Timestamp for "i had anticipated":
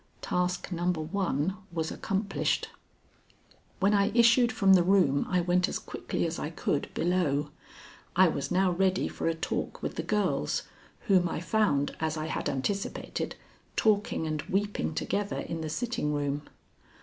12.17-13.35